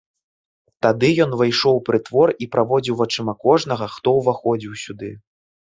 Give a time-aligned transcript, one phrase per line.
[0.85, 5.17] Тады ён увайшоў у прытвор і праводзіў вачыма кожнага, хто ўваходзіў сюды.